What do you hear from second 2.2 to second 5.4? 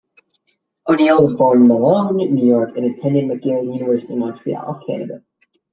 New York and attended McGill University in Montreal, Canada.